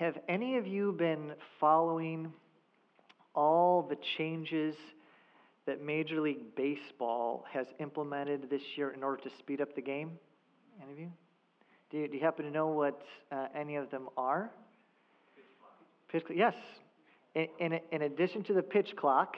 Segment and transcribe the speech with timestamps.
[0.00, 2.32] have any of you been following
[3.34, 4.74] all the changes
[5.66, 10.12] that Major League Baseball has implemented this year in order to speed up the game?
[10.82, 11.12] Any of you?
[11.90, 14.50] Do you, do you happen to know what uh, any of them are?
[16.10, 16.34] Pitch clock.
[16.34, 16.54] Yes.
[17.34, 19.36] In, in, in addition to the pitch clock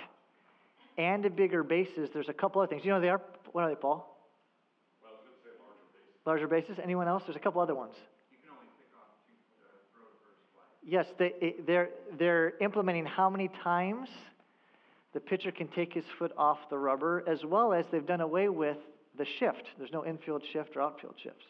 [0.96, 2.84] and the bigger bases, there's a couple other things.
[2.84, 3.20] You know they are?
[3.50, 4.16] What are they, Paul?
[5.02, 6.46] Well, I was gonna say larger bases.
[6.46, 6.78] Larger bases?
[6.82, 7.24] Anyone else?
[7.26, 7.94] There's a couple other ones.
[8.30, 10.71] You can only pick off two, uh, throw the first flag.
[10.84, 14.08] Yes, they, it- they're, they're implementing how many times
[15.14, 18.48] the pitcher can take his foot off the rubber, as well as they've done away
[18.48, 18.78] with
[19.18, 19.64] the shift.
[19.78, 21.44] There's no infield shift or outfield shifts.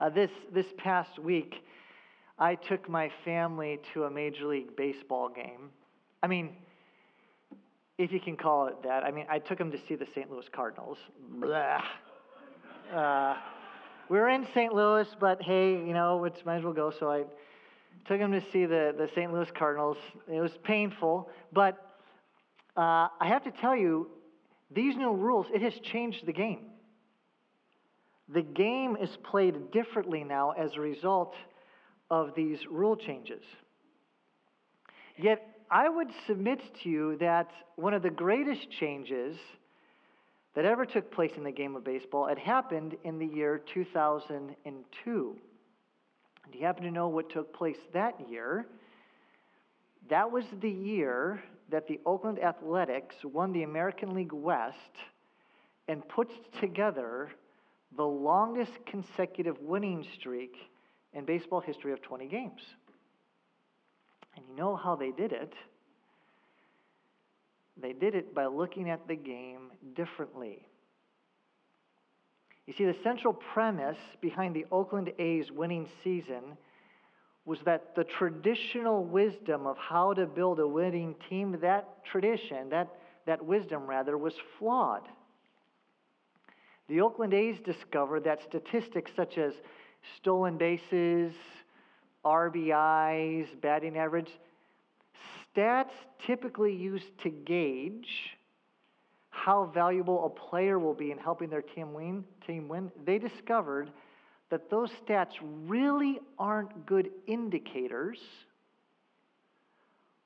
[0.00, 1.54] Uh, this, this past week,
[2.38, 5.70] I took my family to a Major League Baseball game.
[6.22, 6.50] I mean,
[7.96, 9.02] if you can call it that.
[9.02, 10.30] I mean, I took them to see the St.
[10.30, 10.98] Louis Cardinals.
[11.40, 11.82] Blah.
[12.94, 13.36] Uh,
[14.08, 14.72] we were in St.
[14.72, 16.92] Louis, but hey, you know, it's might as well go.
[16.98, 17.24] So I
[18.08, 19.32] took him to see the, the St.
[19.32, 19.98] Louis Cardinals.
[20.26, 21.74] It was painful, but
[22.76, 24.08] uh, I have to tell you,
[24.70, 26.66] these new rules, it has changed the game.
[28.32, 31.34] The game is played differently now as a result
[32.10, 33.42] of these rule changes.
[35.16, 39.36] Yet, I would submit to you that one of the greatest changes
[40.54, 45.36] that ever took place in the game of baseball, it happened in the year 2002.
[46.52, 48.66] Do you happen to know what took place that year?
[50.08, 54.76] That was the year that the Oakland Athletics won the American League West
[55.86, 57.30] and put together
[57.96, 60.56] the longest consecutive winning streak
[61.12, 62.60] in baseball history of 20 games.
[64.36, 65.54] And you know how they did it?
[67.80, 70.66] They did it by looking at the game differently.
[72.68, 76.58] You see, the central premise behind the Oakland A's winning season
[77.46, 82.90] was that the traditional wisdom of how to build a winning team, that tradition, that,
[83.24, 85.08] that wisdom rather, was flawed.
[86.90, 89.54] The Oakland A's discovered that statistics such as
[90.18, 91.32] stolen bases,
[92.22, 94.30] RBIs, batting average,
[95.56, 95.94] stats
[96.26, 98.36] typically used to gauge
[99.44, 103.90] how valuable a player will be in helping their team win, team win, they discovered
[104.50, 105.34] that those stats
[105.66, 108.18] really aren't good indicators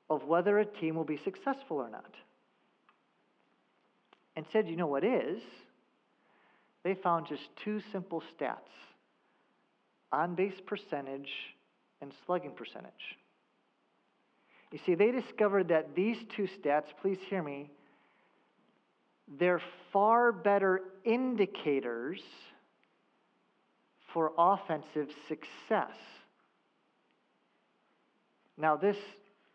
[0.09, 2.13] of whether a team will be successful or not.
[4.35, 5.41] Instead, you know what is?
[6.83, 8.57] They found just two simple stats
[10.11, 11.29] on base percentage
[12.01, 13.17] and slugging percentage.
[14.71, 17.69] You see, they discovered that these two stats, please hear me,
[19.39, 19.61] they're
[19.91, 22.21] far better indicators
[24.13, 25.95] for offensive success.
[28.57, 28.97] Now, this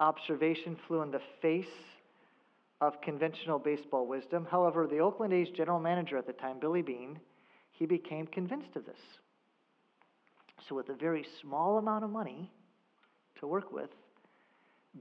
[0.00, 1.66] observation flew in the face
[2.80, 4.46] of conventional baseball wisdom.
[4.50, 7.18] However, the Oakland A's general manager at the time, Billy Beane,
[7.70, 8.98] he became convinced of this.
[10.68, 12.52] So, with a very small amount of money
[13.40, 13.90] to work with,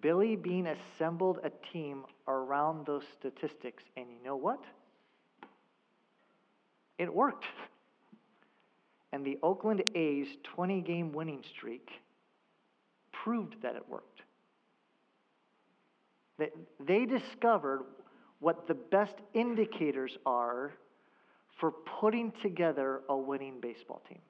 [0.01, 3.83] Billy Beane assembled a team around those statistics.
[3.95, 4.63] And you know what?
[6.97, 7.45] It worked.
[9.11, 11.89] And the Oakland A's 20 game winning streak
[13.11, 14.21] proved that it worked.
[16.37, 16.49] They,
[16.85, 17.83] they discovered
[18.39, 20.73] what the best indicators are
[21.59, 24.21] for putting together a winning baseball team.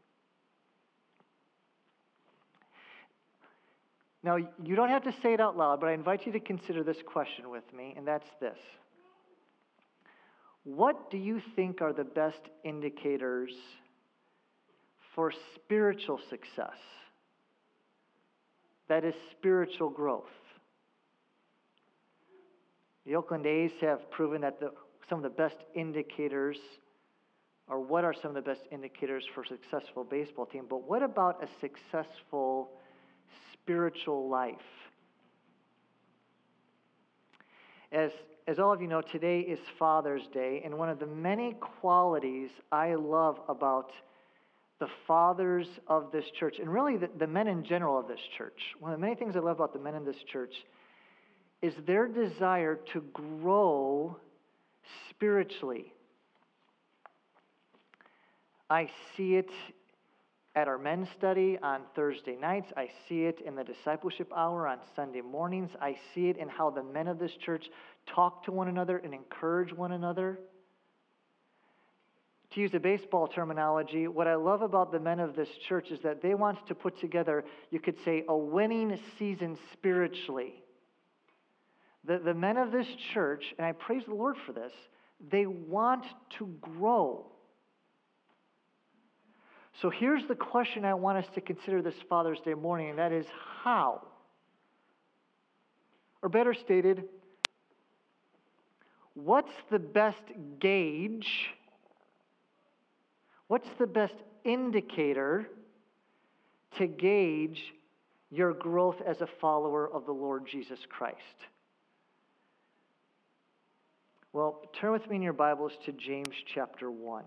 [4.28, 6.84] Now, you don't have to say it out loud, but I invite you to consider
[6.84, 8.58] this question with me, and that's this
[10.66, 13.54] What do you think are the best indicators
[15.16, 16.76] for spiritual success?
[18.90, 20.26] That is spiritual growth.
[23.06, 24.72] The Oakland A's have proven that the,
[25.10, 26.58] some of the best indicators,
[27.70, 31.02] or what are some of the best indicators for a successful baseball team, but what
[31.02, 32.72] about a successful
[33.68, 34.56] spiritual life?
[37.92, 38.12] As,
[38.48, 42.50] as all of you know, today is Father's Day, and one of the many qualities
[42.72, 43.92] I love about
[44.80, 48.58] the fathers of this church, and really the, the men in general of this church,
[48.80, 50.54] one of the many things I love about the men in this church
[51.62, 54.18] is their desire to grow
[55.10, 55.92] spiritually.
[58.70, 59.50] I see it
[60.58, 62.72] at our men's study on Thursday nights.
[62.76, 65.70] I see it in the discipleship hour on Sunday mornings.
[65.80, 67.70] I see it in how the men of this church
[68.08, 70.40] talk to one another and encourage one another.
[72.56, 76.00] To use a baseball terminology, what I love about the men of this church is
[76.02, 80.56] that they want to put together, you could say, a winning season spiritually.
[82.04, 84.72] The, the men of this church, and I praise the Lord for this,
[85.30, 86.06] they want
[86.40, 87.28] to grow.
[89.82, 93.12] So here's the question I want us to consider this Father's Day morning, and that
[93.12, 93.28] is
[93.64, 94.02] how?
[96.24, 97.04] Or better stated,
[99.14, 100.24] what's the best
[100.60, 101.50] gauge?
[103.48, 105.48] What's the best indicator
[106.78, 107.62] to gauge
[108.32, 111.18] your growth as a follower of the Lord Jesus Christ?
[114.34, 117.24] Well, turn with me in your Bibles to James chapter 1.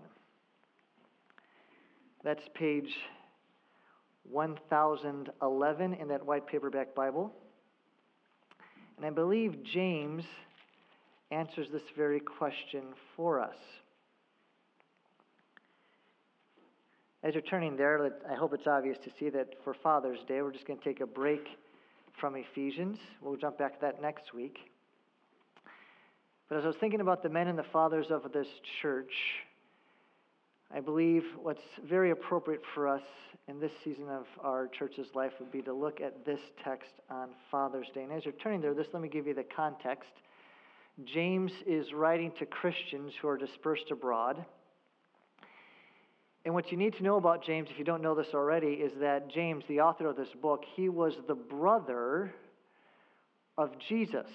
[2.23, 2.89] That's page
[4.29, 7.33] 1011 in that white paperback Bible.
[8.97, 10.23] And I believe James
[11.31, 12.83] answers this very question
[13.15, 13.55] for us.
[17.23, 20.51] As you're turning there, I hope it's obvious to see that for Father's Day, we're
[20.51, 21.47] just going to take a break
[22.19, 22.97] from Ephesians.
[23.21, 24.57] We'll jump back to that next week.
[26.49, 28.47] But as I was thinking about the men and the fathers of this
[28.81, 29.11] church,
[30.73, 33.01] I believe what's very appropriate for us
[33.47, 37.29] in this season of our church's life would be to look at this text on
[37.49, 38.03] Father's Day.
[38.03, 40.11] And as you're turning there, this let me give you the context.
[41.03, 44.45] James is writing to Christians who are dispersed abroad.
[46.45, 48.93] And what you need to know about James, if you don't know this already, is
[49.01, 52.33] that James, the author of this book, he was the brother
[53.57, 54.27] of Jesus.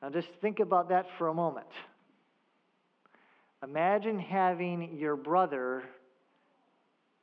[0.00, 1.66] Now, just think about that for a moment.
[3.62, 5.82] Imagine having your brother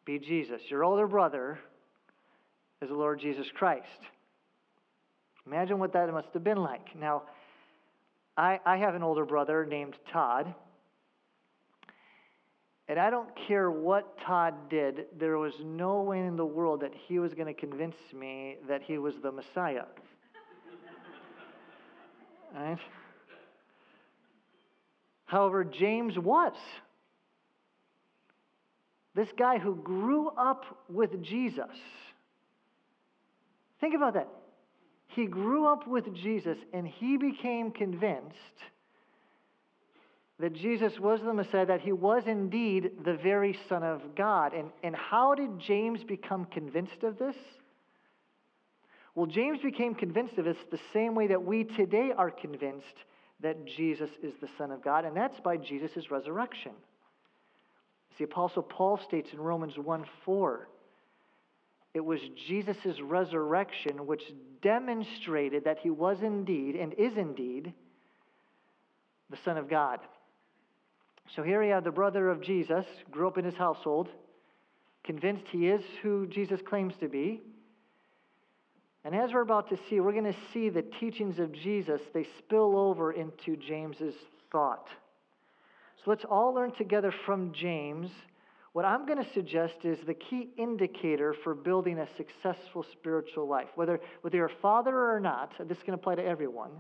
[0.06, 0.62] be Jesus.
[0.70, 1.60] Your older brother
[2.82, 3.88] is the Lord Jesus Christ.
[5.48, 6.96] Imagine what that must have been like.
[6.96, 7.24] Now,
[8.38, 10.54] I, I have an older brother named Todd.
[12.88, 16.94] And I don't care what Todd did, there was no way in the world that
[17.08, 19.86] he was going to convince me that he was the Messiah.
[22.56, 22.80] Right?
[25.28, 26.54] However, James was.
[29.14, 31.66] This guy who grew up with Jesus.
[33.80, 34.30] Think about that.
[35.08, 38.36] He grew up with Jesus and he became convinced
[40.40, 44.54] that Jesus was the Messiah, that he was indeed the very Son of God.
[44.54, 47.36] And, and how did James become convinced of this?
[49.16, 52.86] Well, James became convinced of this the same way that we today are convinced
[53.42, 56.72] that Jesus is the Son of God, and that's by Jesus' resurrection.
[58.12, 60.68] As the Apostle Paul states in Romans 1 4,
[61.94, 64.22] it was Jesus' resurrection which
[64.62, 67.74] demonstrated that he was indeed and is indeed
[69.30, 70.00] the Son of God.
[71.36, 74.10] So here we have the brother of Jesus, grew up in his household,
[75.04, 77.42] convinced he is who Jesus claims to be.
[79.06, 82.26] And as we're about to see, we're going to see the teachings of Jesus, they
[82.40, 84.16] spill over into James's
[84.52, 84.88] thought.
[86.04, 88.10] So let's all learn together from James.
[88.74, 93.70] What I'm going to suggest is the key indicator for building a successful spiritual life.
[93.76, 96.72] Whether, whether you're a father or not, this can apply to everyone.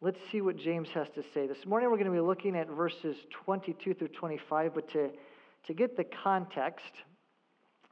[0.00, 1.46] Let's see what James has to say.
[1.46, 5.10] This morning we're going to be looking at verses 22 through 25, but to,
[5.66, 6.92] to get the context,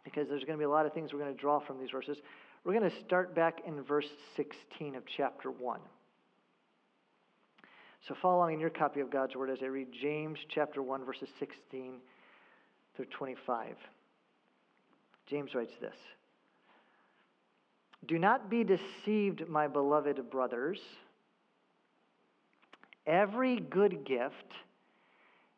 [0.04, 1.90] because there's going to be a lot of things we're going to draw from these
[1.90, 2.18] verses,
[2.64, 5.80] we're going to start back in verse 16 of chapter 1.
[8.08, 11.96] So, following your copy of God's Word as I read James chapter 1, verses 16
[12.96, 13.76] through 25.
[15.26, 15.96] James writes this
[18.06, 20.80] Do not be deceived, my beloved brothers.
[23.06, 24.52] Every good gift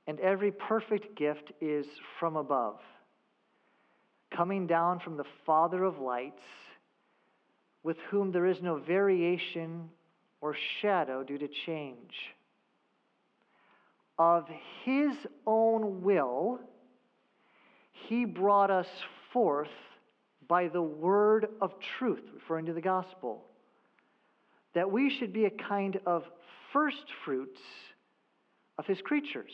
[0.08, 1.86] and every perfect gift is
[2.18, 2.80] from above,
[4.34, 6.42] coming down from the Father of lights
[7.86, 9.88] with whom there is no variation
[10.40, 12.14] or shadow due to change.
[14.18, 14.48] Of
[14.84, 15.12] his
[15.46, 16.58] own will,
[18.08, 18.88] he brought us
[19.32, 19.70] forth
[20.48, 23.44] by the word of truth, referring to the gospel,
[24.74, 26.24] that we should be a kind of
[26.72, 27.60] first fruits
[28.78, 29.52] of his creatures.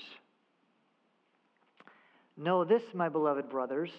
[2.38, 3.90] Know this, my beloved brothers.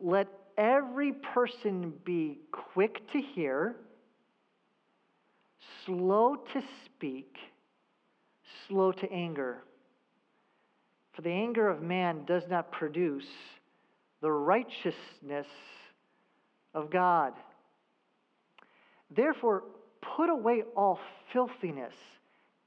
[0.00, 0.28] Let
[0.58, 3.76] every person be quick to hear,
[5.86, 7.36] slow to speak,
[8.66, 9.62] slow to anger.
[11.12, 13.28] For the anger of man does not produce
[14.20, 15.46] the righteousness
[16.74, 17.32] of God.
[19.10, 19.64] Therefore,
[20.16, 20.98] put away all
[21.32, 21.94] filthiness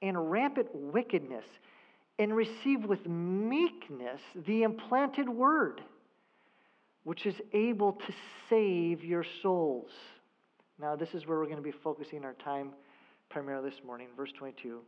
[0.01, 1.45] and rampant wickedness,
[2.17, 5.81] and receive with meekness the implanted word,
[7.03, 8.13] which is able to
[8.49, 9.89] save your souls.
[10.79, 12.71] Now, this is where we're going to be focusing our time
[13.29, 14.81] primarily this morning, verse 22.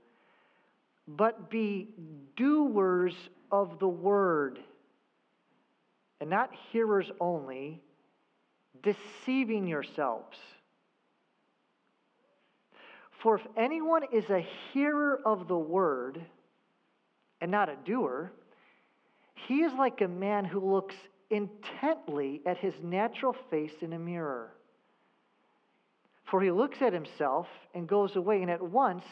[1.07, 1.89] But be
[2.35, 3.13] doers
[3.51, 4.59] of the word,
[6.21, 7.81] and not hearers only,
[8.81, 10.37] deceiving yourselves.
[13.21, 16.21] For if anyone is a hearer of the word
[17.39, 18.33] and not a doer,
[19.47, 20.95] he is like a man who looks
[21.33, 24.51] intently at his natural face in a mirror.
[26.29, 29.03] For he looks at himself and goes away and at once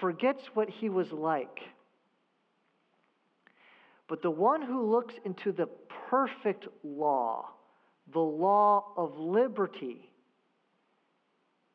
[0.00, 1.60] forgets what he was like.
[4.08, 5.68] But the one who looks into the
[6.08, 7.50] perfect law,
[8.12, 10.10] the law of liberty,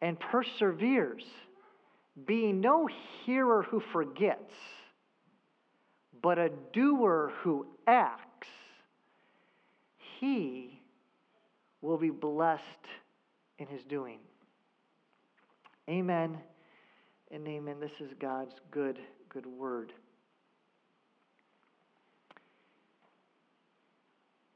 [0.02, 1.24] and perseveres,
[2.26, 2.88] being no
[3.26, 4.54] hearer who forgets,
[6.22, 8.35] but a doer who acts,
[10.20, 10.82] he
[11.82, 12.64] will be blessed
[13.60, 14.20] in his doing.
[15.90, 16.38] Amen
[17.32, 17.80] and amen.
[17.80, 19.94] This is God's good, good word.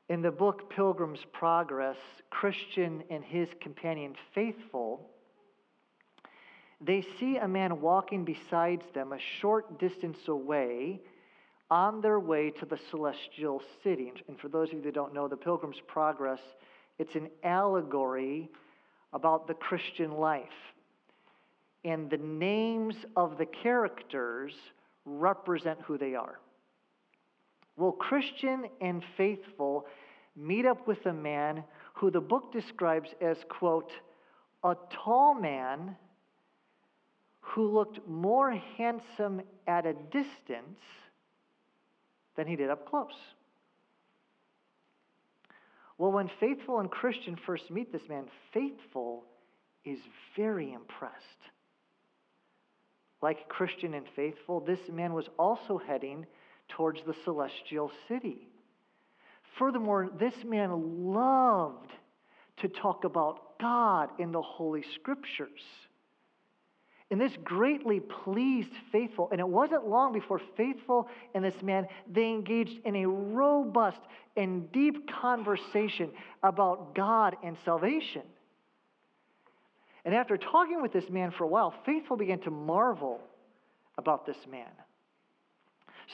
[0.09, 1.97] In the book Pilgrim's Progress,
[2.31, 5.07] Christian and his companion Faithful,
[6.81, 11.01] they see a man walking beside them a short distance away
[11.71, 14.11] on their way to the celestial city.
[14.27, 16.39] And for those of you that don't know, the Pilgrim's Progress,
[16.97, 18.49] it's an allegory
[19.13, 20.47] about the Christian life.
[21.85, 24.53] And the names of the characters
[25.05, 26.39] represent who they are.
[27.77, 29.85] Well, Christian and faithful
[30.35, 33.91] meet up with a man who the book describes as, quote,
[34.63, 35.95] a tall man
[37.39, 40.79] who looked more handsome at a distance
[42.39, 43.11] than he did up close.
[45.97, 49.25] Well, when Faithful and Christian first meet this man, Faithful
[49.83, 49.99] is
[50.37, 51.17] very impressed.
[53.21, 56.25] Like Christian and Faithful, this man was also heading
[56.69, 58.47] towards the celestial city.
[59.57, 61.91] Furthermore, this man loved
[62.61, 65.59] to talk about God in the Holy Scriptures.
[67.11, 69.29] And this greatly pleased Faithful.
[69.31, 73.99] And it wasn't long before Faithful and this man, they engaged in a robust
[74.37, 76.11] and deep conversation
[76.43, 78.21] about God and salvation.
[80.05, 83.21] And after talking with this man for a while, Faithful began to marvel
[83.97, 84.69] about this man.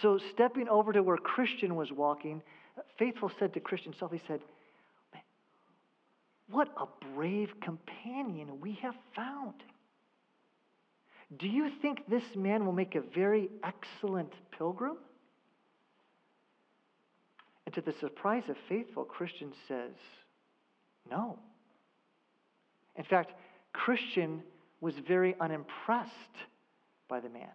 [0.01, 2.41] So, stepping over to where Christian was walking,
[2.97, 4.41] Faithful said to Christian self, he said,
[6.49, 9.53] What a brave companion we have found.
[11.37, 14.97] Do you think this man will make a very excellent pilgrim?
[17.65, 19.93] And to the surprise of faithful, Christian says,
[21.09, 21.39] No.
[22.95, 23.33] In fact,
[23.73, 24.43] Christian
[24.81, 26.11] was very unimpressed
[27.09, 27.49] by the man.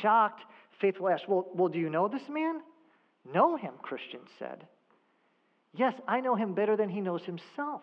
[0.00, 0.42] Shocked,
[0.80, 2.60] Faithful asked, Well, well do you know this man?
[3.32, 4.66] Know him, Christian said.
[5.74, 7.82] Yes, I know him better than he knows himself.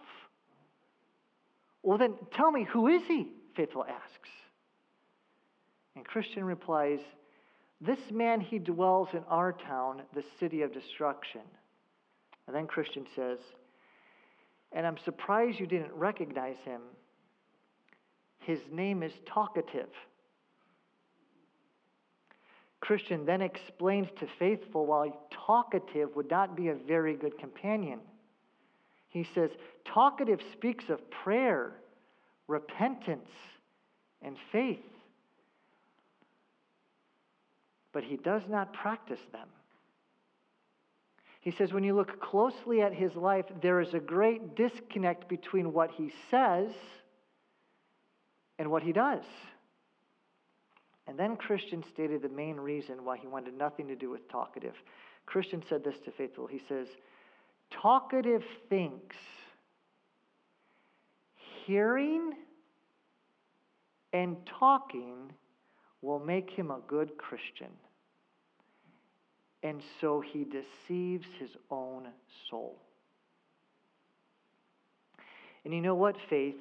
[1.82, 3.30] Well, then tell me, who is he?
[3.56, 4.30] Faithful asks.
[5.96, 7.00] And Christian replies,
[7.80, 11.42] This man, he dwells in our town, the city of destruction.
[12.48, 13.40] And then Christian says,
[14.72, 16.82] And I'm surprised you didn't recognize him.
[18.40, 19.90] His name is Talkative.
[22.82, 28.00] Christian then explains to Faithful why Talkative would not be a very good companion.
[29.08, 29.52] He says,
[29.86, 31.76] Talkative speaks of prayer
[32.48, 33.30] repentance,
[34.22, 34.80] and faith.
[37.92, 39.48] But he does not practice them.
[41.42, 45.74] He says, when you look closely at his life, there is a great disconnect between
[45.74, 46.72] what he says
[48.58, 49.26] and what he does.
[51.06, 54.76] And then Christian stated the main reason why he wanted nothing to do with talkative.
[55.26, 56.48] Christian said this to Faithful.
[56.48, 56.88] He says,
[57.70, 59.18] Talkative thinks
[61.66, 62.34] hearing
[64.12, 65.32] and talking
[66.02, 67.72] will make him a good Christian.
[69.64, 72.08] And so he deceives his own
[72.50, 72.78] soul.
[75.66, 76.56] And you know what, faith?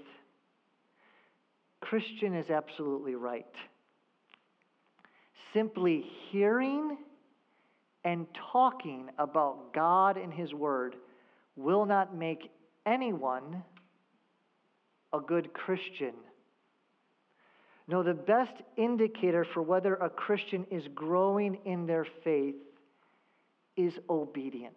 [1.80, 3.44] Christian is absolutely right.
[5.52, 6.97] Simply hearing
[8.04, 10.97] and talking about God and His Word
[11.56, 12.50] will not make
[12.87, 13.62] anyone
[15.12, 16.14] a good Christian.
[17.88, 22.54] No, the best indicator for whether a Christian is growing in their faith
[23.76, 24.75] is obedience.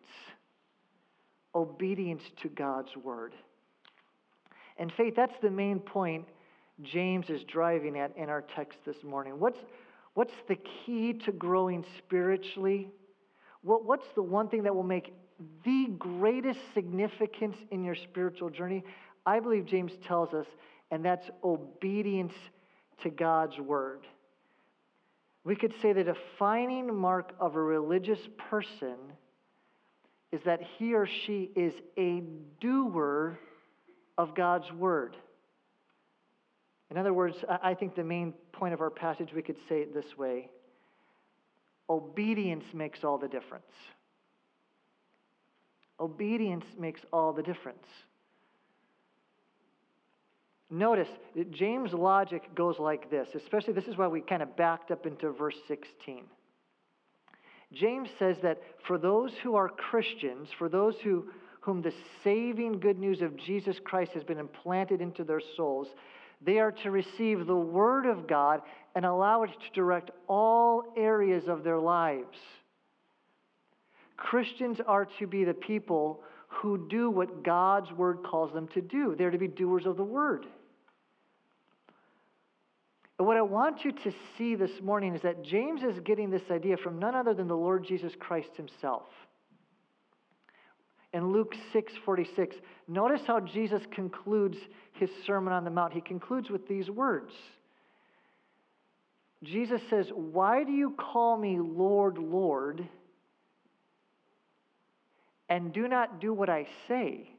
[1.53, 3.33] Obedience to God's word.
[4.77, 6.25] And faith, that's the main point
[6.81, 9.39] James is driving at in our text this morning.
[9.39, 9.59] What's,
[10.13, 12.89] what's the key to growing spiritually?
[13.61, 15.13] What, what's the one thing that will make
[15.63, 18.83] the greatest significance in your spiritual journey?
[19.25, 20.45] I believe James tells us,
[20.91, 22.33] and that's obedience
[23.03, 24.01] to God's word.
[25.43, 28.95] We could say the defining mark of a religious person
[30.31, 32.23] is that he or she is a
[32.59, 33.37] doer
[34.17, 35.15] of God's word.
[36.91, 39.93] In other words, I think the main point of our passage, we could say it
[39.93, 40.49] this way
[41.89, 43.71] obedience makes all the difference.
[45.99, 47.85] Obedience makes all the difference.
[50.75, 51.07] Notice,
[51.51, 55.31] James' logic goes like this, especially this is why we kind of backed up into
[55.31, 56.25] verse 16.
[57.71, 61.29] James says that for those who are Christians, for those who,
[61.61, 61.93] whom the
[62.25, 65.87] saving good news of Jesus Christ has been implanted into their souls,
[66.41, 68.59] they are to receive the Word of God
[68.95, 72.37] and allow it to direct all areas of their lives.
[74.17, 79.15] Christians are to be the people who do what God's Word calls them to do.
[79.17, 80.45] They're to be doers of the Word.
[83.17, 86.51] And what I want you to see this morning is that James is getting this
[86.51, 89.07] idea from none other than the Lord Jesus Christ himself.
[91.13, 94.57] In Luke 6:46, notice how Jesus concludes
[94.93, 95.93] his Sermon on the Mount.
[95.93, 97.33] He concludes with these words.
[99.43, 102.89] Jesus says, "Why do you call me Lord, Lord,
[105.47, 107.34] and do not do what I say?"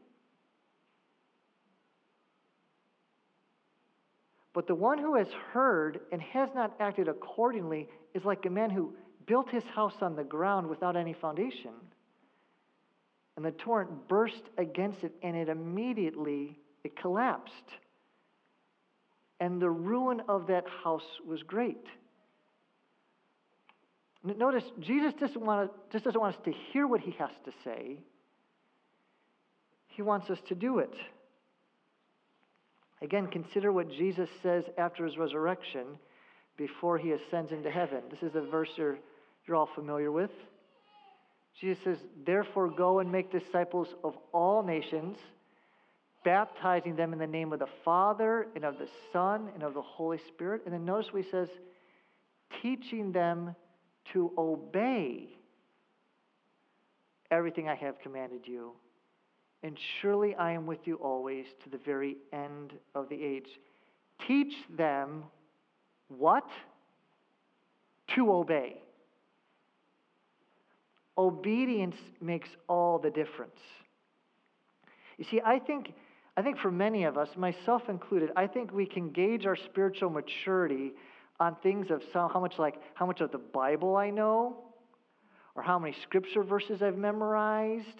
[4.56, 8.70] But the one who has heard and has not acted accordingly is like a man
[8.70, 8.94] who
[9.26, 11.72] built his house on the ground without any foundation.
[13.36, 17.52] And the torrent burst against it, and it immediately it collapsed.
[19.40, 21.84] And the ruin of that house was great.
[24.24, 27.52] Notice, Jesus doesn't want to, just doesn't want us to hear what he has to
[27.62, 27.98] say.
[29.88, 30.94] He wants us to do it.
[33.06, 35.86] Again, consider what Jesus says after his resurrection
[36.56, 38.00] before he ascends into heaven.
[38.10, 38.98] This is a verse you're,
[39.46, 40.32] you're all familiar with.
[41.60, 45.18] Jesus says, Therefore, go and make disciples of all nations,
[46.24, 49.82] baptizing them in the name of the Father, and of the Son, and of the
[49.82, 50.62] Holy Spirit.
[50.64, 51.48] And then notice what he says,
[52.60, 53.54] teaching them
[54.14, 55.28] to obey
[57.30, 58.72] everything I have commanded you
[59.62, 63.48] and surely I am with you always to the very end of the age.
[64.26, 65.24] Teach them
[66.08, 66.48] what?
[68.14, 68.80] To obey.
[71.18, 73.58] Obedience makes all the difference.
[75.18, 75.94] You see, I think,
[76.36, 80.10] I think for many of us, myself included, I think we can gauge our spiritual
[80.10, 80.92] maturity
[81.40, 84.58] on things of some, how much like how much of the Bible I know,
[85.54, 87.98] or how many scripture verses I've memorized,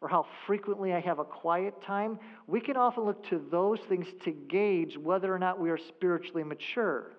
[0.00, 4.06] or how frequently I have a quiet time, we can often look to those things
[4.24, 7.12] to gauge whether or not we are spiritually mature.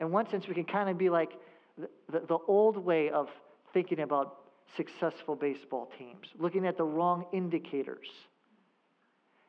[0.00, 1.32] In one sense, we can kind of be like
[1.76, 3.28] the, the, the old way of
[3.74, 4.36] thinking about
[4.76, 8.08] successful baseball teams, looking at the wrong indicators.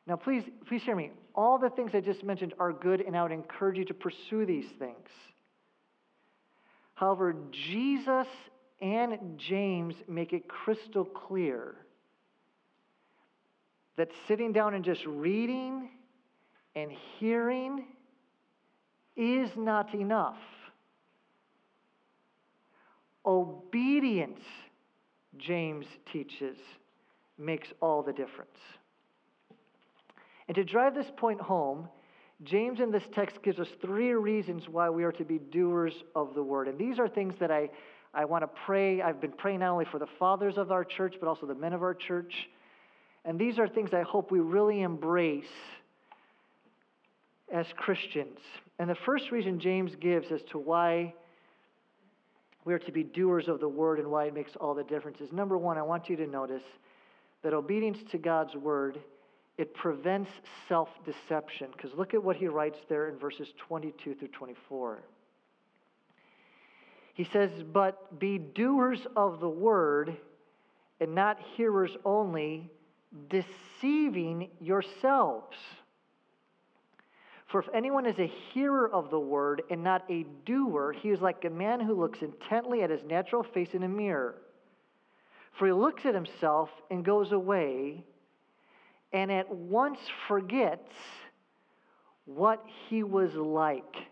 [0.06, 1.10] Now, please, please hear me.
[1.34, 4.44] All the things I just mentioned are good, and I would encourage you to pursue
[4.44, 5.08] these things.
[6.94, 8.26] However, Jesus
[8.80, 11.76] and James make it crystal clear
[13.96, 15.90] that sitting down and just reading
[16.74, 17.84] and hearing
[19.16, 20.38] is not enough.
[23.26, 24.40] Obedience,
[25.36, 26.56] James teaches,
[27.36, 28.56] makes all the difference.
[30.48, 31.88] And to drive this point home,
[32.42, 36.34] James in this text gives us three reasons why we are to be doers of
[36.34, 36.68] the word.
[36.68, 37.68] And these are things that I
[38.12, 39.00] I want to pray.
[39.00, 41.72] I've been praying not only for the fathers of our church, but also the men
[41.72, 42.48] of our church.
[43.24, 45.44] And these are things I hope we really embrace
[47.52, 48.38] as Christians.
[48.78, 51.14] And the first reason James gives as to why
[52.64, 55.20] we are to be doers of the word and why it makes all the difference
[55.20, 56.62] is number one, I want you to notice
[57.42, 58.98] that obedience to God's word
[59.58, 60.30] it prevents
[60.68, 65.00] self-deception because look at what he writes there in verses 22 through 24
[67.20, 70.16] he says, But be doers of the word
[71.00, 72.70] and not hearers only,
[73.28, 75.54] deceiving yourselves.
[77.48, 81.20] For if anyone is a hearer of the word and not a doer, he is
[81.20, 84.36] like a man who looks intently at his natural face in a mirror.
[85.58, 88.02] For he looks at himself and goes away
[89.12, 90.94] and at once forgets
[92.24, 94.09] what he was like.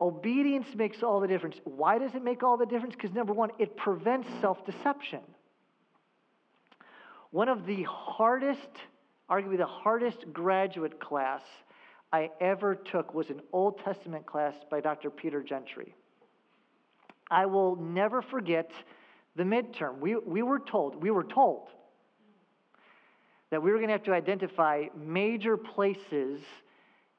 [0.00, 1.56] Obedience makes all the difference.
[1.64, 2.94] Why does it make all the difference?
[2.94, 5.20] Because number one, it prevents self deception.
[7.30, 8.68] One of the hardest,
[9.30, 11.42] arguably the hardest graduate class
[12.12, 15.10] I ever took was an Old Testament class by Dr.
[15.10, 15.94] Peter Gentry.
[17.30, 18.70] I will never forget
[19.34, 19.98] the midterm.
[19.98, 21.68] We, we were told, we were told
[23.50, 26.40] that we were going to have to identify major places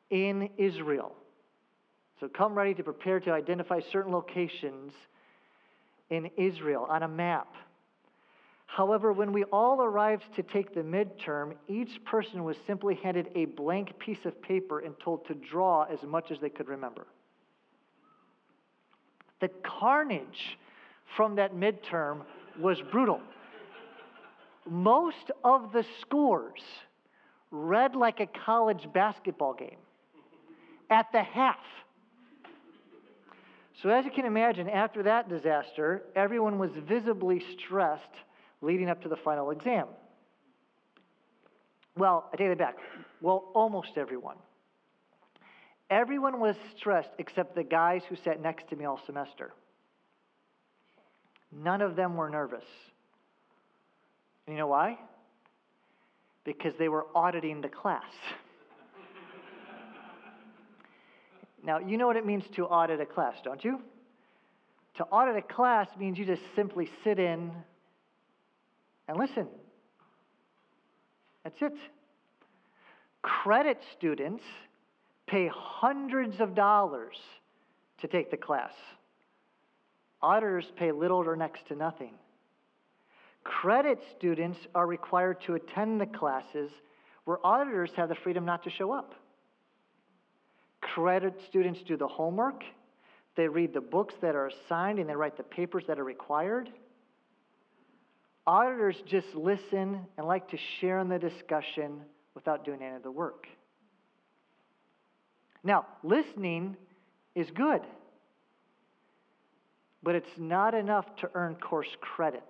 [0.09, 1.15] in Israel.
[2.19, 4.93] So come ready to prepare to identify certain locations
[6.09, 7.47] in Israel on a map.
[8.65, 13.45] However, when we all arrived to take the midterm, each person was simply handed a
[13.45, 17.07] blank piece of paper and told to draw as much as they could remember.
[19.39, 20.57] The carnage
[21.15, 22.23] from that midterm
[22.59, 23.21] was brutal.
[24.69, 26.61] Most of the scores
[27.51, 29.77] read like a college basketball game
[30.89, 31.55] at the half.
[33.81, 38.03] So, as you can imagine, after that disaster, everyone was visibly stressed
[38.61, 39.87] leading up to the final exam.
[41.95, 42.77] Well, I take that back.
[43.21, 44.37] Well, almost everyone.
[45.89, 49.53] Everyone was stressed except the guys who sat next to me all semester.
[51.51, 52.65] None of them were nervous.
[54.47, 54.97] You know why?
[56.43, 58.03] Because they were auditing the class.
[61.67, 63.81] now, you know what it means to audit a class, don't you?
[64.95, 67.51] To audit a class means you just simply sit in
[69.09, 69.47] and listen.
[71.43, 71.73] That's it.
[73.21, 74.43] Credit students
[75.27, 77.17] pay hundreds of dollars
[77.99, 78.71] to take the class.
[80.21, 82.13] Auditors pay little or next to nothing.
[83.43, 86.71] Credit students are required to attend the classes
[87.25, 89.13] where auditors have the freedom not to show up.
[90.97, 92.63] Credit students do the homework,
[93.35, 96.71] they read the books that are assigned, and they write the papers that are required.
[98.47, 102.01] Auditors just listen and like to share in the discussion
[102.33, 103.45] without doing any of the work.
[105.63, 106.75] Now, listening
[107.35, 107.81] is good,
[110.01, 112.49] but it's not enough to earn course credit.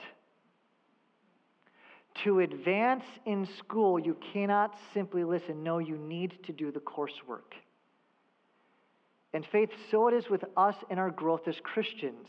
[2.23, 5.63] To advance in school, you cannot simply listen.
[5.63, 7.51] No, you need to do the coursework.
[9.37, 12.27] And faith, so it is with us in our growth as Christians.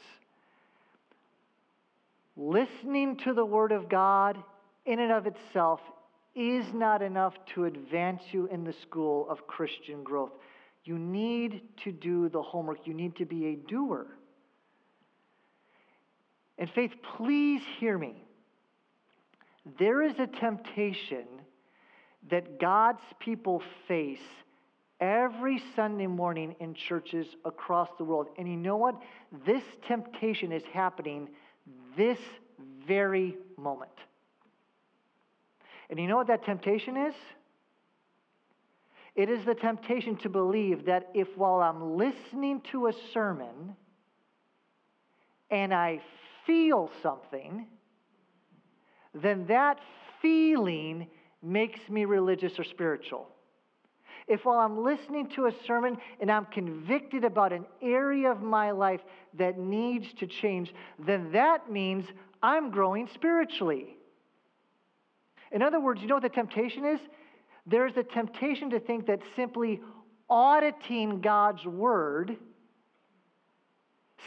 [2.36, 4.36] Listening to the Word of God
[4.84, 5.80] in and of itself
[6.34, 10.32] is not enough to advance you in the school of Christian growth.
[10.84, 14.06] You need to do the homework, you need to be a doer.
[16.58, 18.22] And faith, please hear me.
[19.78, 21.24] There is a temptation
[22.30, 24.18] that God's people face
[25.00, 28.28] every Sunday morning in churches across the world.
[28.36, 29.00] And you know what?
[29.46, 31.28] This temptation is happening
[31.96, 32.18] this
[32.86, 33.92] very moment.
[35.90, 37.14] And you know what that temptation is?
[39.14, 43.74] It is the temptation to believe that if while I'm listening to a sermon
[45.50, 46.00] and I
[46.46, 47.66] feel something,
[49.14, 49.78] then that
[50.20, 51.08] feeling
[51.42, 53.28] makes me religious or spiritual
[54.28, 58.70] if while I'm listening to a sermon and I'm convicted about an area of my
[58.70, 59.00] life
[59.34, 62.04] that needs to change, then that means
[62.42, 63.96] I'm growing spiritually.
[65.50, 67.00] In other words, you know what the temptation is?
[67.66, 69.80] There's a temptation to think that simply
[70.28, 72.36] auditing God's word,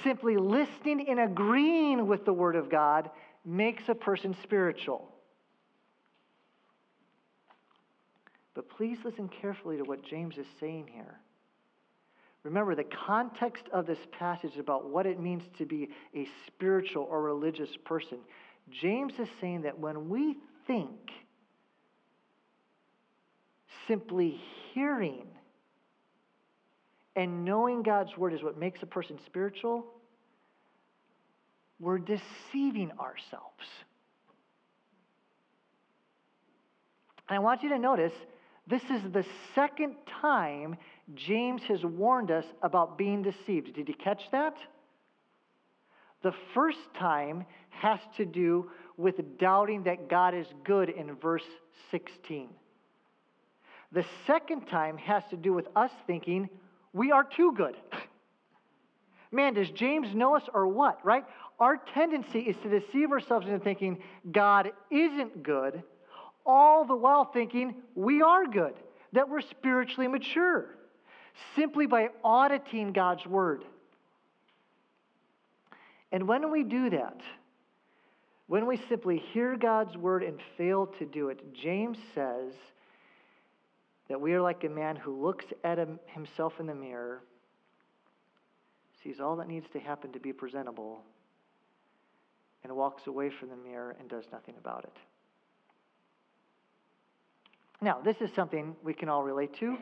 [0.03, 3.09] simply listening and agreeing with the word of God,
[3.45, 5.07] makes a person spiritual.
[8.53, 11.19] But please listen carefully to what James is saying here.
[12.43, 17.21] Remember, the context of this passage about what it means to be a spiritual or
[17.21, 18.17] religious person.
[18.81, 21.11] James is saying that when we think
[23.87, 24.39] simply
[24.73, 25.27] hearing
[27.15, 29.85] and knowing God's word is what makes a person spiritual,
[31.79, 33.65] we're deceiving ourselves.
[37.29, 38.13] And I want you to notice
[38.71, 40.77] this is the second time
[41.13, 43.73] James has warned us about being deceived.
[43.73, 44.55] Did you catch that?
[46.23, 51.43] The first time has to do with doubting that God is good in verse
[51.91, 52.47] 16.
[53.91, 56.49] The second time has to do with us thinking
[56.93, 57.75] we are too good.
[59.33, 61.25] Man, does James know us or what, right?
[61.59, 63.99] Our tendency is to deceive ourselves into thinking
[64.31, 65.83] God isn't good,
[66.45, 68.73] all the while thinking we are good,
[69.13, 70.65] that we're spiritually mature,
[71.55, 73.63] simply by auditing God's word.
[76.11, 77.21] And when we do that,
[78.47, 82.53] when we simply hear God's word and fail to do it, James says
[84.09, 87.21] that we are like a man who looks at himself in the mirror,
[89.01, 91.01] sees all that needs to happen to be presentable,
[92.63, 94.97] and walks away from the mirror and does nothing about it.
[97.81, 99.75] Now, this is something we can all relate to,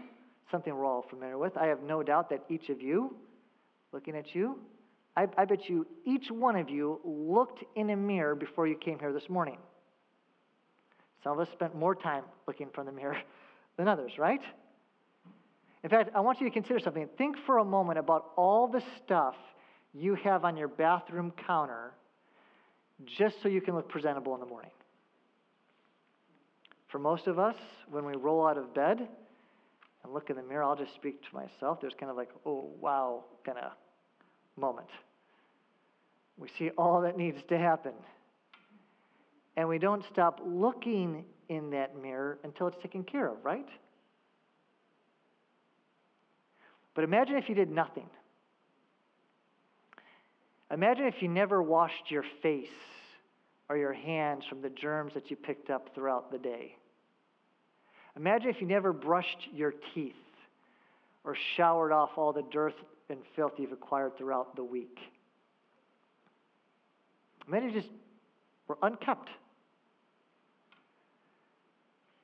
[0.50, 1.58] something we're all familiar with.
[1.58, 3.16] I have no doubt that each of you,
[3.92, 4.60] looking at you,
[5.18, 9.00] I, I bet you each one of you looked in a mirror before you came
[9.00, 9.58] here this morning.
[11.24, 13.18] Some of us spent more time looking from the mirror
[13.78, 14.42] than others, right?
[15.84, 17.08] In fact, I want you to consider something.
[17.18, 19.36] Think for a moment about all the stuff
[19.94, 21.92] you have on your bathroom counter
[23.06, 24.72] just so you can look presentable in the morning.
[26.90, 27.56] For most of us,
[27.90, 29.08] when we roll out of bed
[30.04, 31.80] and look in the mirror, I'll just speak to myself.
[31.80, 33.72] There's kind of like, oh, wow, kind of
[34.58, 34.90] moment.
[36.38, 37.94] We see all that needs to happen.
[39.56, 43.68] And we don't stop looking in that mirror until it's taken care of, right?
[46.96, 48.10] But imagine if you did nothing.
[50.72, 52.68] Imagine if you never washed your face
[53.70, 56.76] or your hands from the germs that you picked up throughout the day.
[58.20, 60.14] Imagine if you never brushed your teeth
[61.24, 62.74] or showered off all the dirt
[63.10, 65.00] and filth you've acquired throughout the week.
[67.48, 67.90] Imagine just
[68.68, 69.30] were unkept.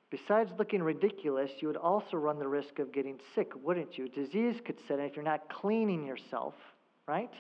[0.10, 4.10] Besides looking ridiculous, you would also run the risk of getting sick, wouldn't you?
[4.10, 6.54] Disease could set in if you're not cleaning yourself,
[7.08, 7.34] right?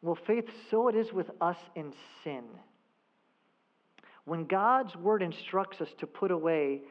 [0.00, 2.44] Well, faith, so it is with us in sin.
[4.24, 6.82] When God's word instructs us to put away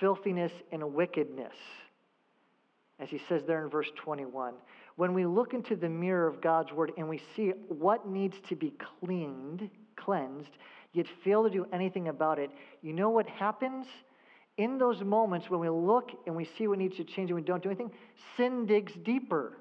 [0.00, 1.54] filthiness and wickedness,
[2.98, 4.54] as he says there in verse 21,
[4.96, 8.56] when we look into the mirror of God's word and we see what needs to
[8.56, 10.50] be cleaned, cleansed,
[10.92, 12.50] yet fail to do anything about it,
[12.82, 13.86] you know what happens?
[14.56, 17.42] In those moments when we look and we see what needs to change and we
[17.42, 17.90] don't do anything,
[18.36, 19.58] sin digs deeper.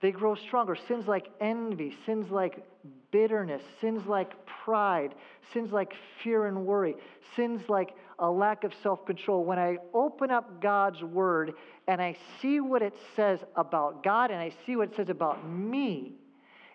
[0.00, 0.76] They grow stronger.
[0.76, 2.64] Sins like envy, sins like
[3.10, 4.32] bitterness, sins like
[4.64, 5.14] pride,
[5.52, 6.94] sins like fear and worry,
[7.34, 9.44] sins like a lack of self control.
[9.44, 11.54] When I open up God's word
[11.88, 15.48] and I see what it says about God and I see what it says about
[15.48, 16.12] me,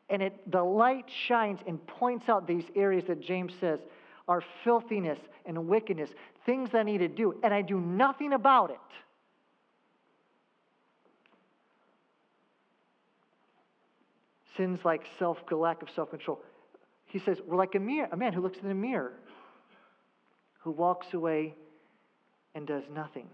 [0.09, 3.79] and it, the light shines and points out these areas that James says
[4.27, 6.09] are filthiness and wickedness,
[6.45, 8.77] things that I need to do, and I do nothing about it.
[14.57, 16.39] Sins like self, lack of self control.
[17.05, 19.13] He says, We're like a, mirror, a man who looks in the mirror,
[20.59, 21.55] who walks away
[22.55, 23.27] and does nothing.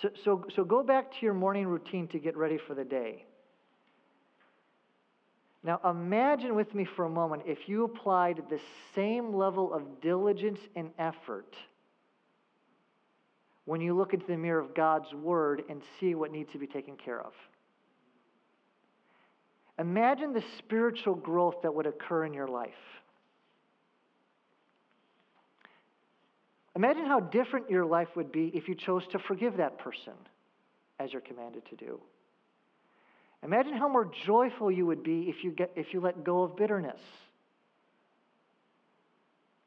[0.00, 3.24] So, so, so go back to your morning routine to get ready for the day.
[5.64, 8.58] Now, imagine with me for a moment if you applied the
[8.94, 11.54] same level of diligence and effort
[13.64, 16.66] when you look into the mirror of God's Word and see what needs to be
[16.66, 17.32] taken care of.
[19.82, 22.70] Imagine the spiritual growth that would occur in your life.
[26.76, 30.12] Imagine how different your life would be if you chose to forgive that person
[31.00, 32.00] as you're commanded to do.
[33.42, 36.56] Imagine how more joyful you would be if you, get, if you let go of
[36.56, 37.00] bitterness.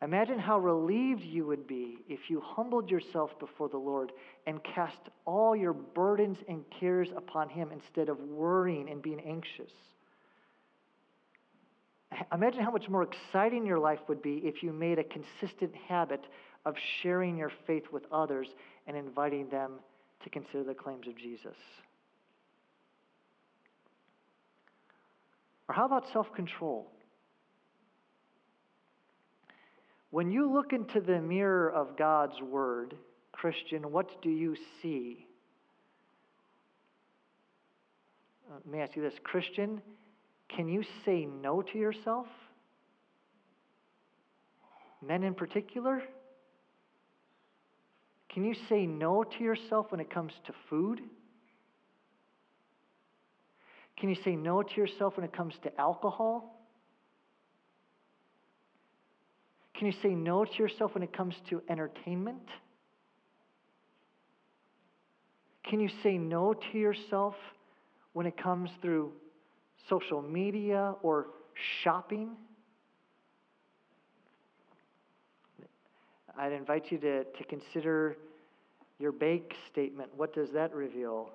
[0.02, 4.14] Imagine how relieved you would be if you humbled yourself before the Lord
[4.48, 9.74] and cast all your burdens and cares upon Him instead of worrying and being anxious.
[12.34, 16.24] Imagine how much more exciting your life would be if you made a consistent habit
[16.66, 18.48] of sharing your faith with others
[18.88, 19.74] and inviting them
[20.24, 21.56] to consider the claims of Jesus.
[25.68, 26.92] Or how about self control?
[30.12, 32.96] When you look into the mirror of God's Word,
[33.32, 35.26] Christian, what do you see?
[38.50, 39.82] Uh, let me ask you this Christian,
[40.50, 42.28] can you say no to yourself?
[45.06, 46.02] Men in particular?
[48.30, 51.02] Can you say no to yourself when it comes to food?
[53.98, 56.60] Can you say no to yourself when it comes to alcohol?
[59.78, 62.44] Can you say no to yourself when it comes to entertainment?
[65.70, 67.36] Can you say no to yourself
[68.14, 69.12] when it comes through
[69.90, 71.28] social media or
[71.84, 72.32] shopping?
[76.38, 78.18] I'd invite you to, to consider
[79.00, 80.10] your bake statement.
[80.16, 81.32] What does that reveal?